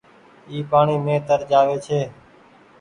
اي 0.49 0.57
پآڻيٚ 0.71 1.03
مين 1.05 1.19
تر 1.27 1.39
جآوي 1.51 1.77
ڇي۔ 1.85 1.99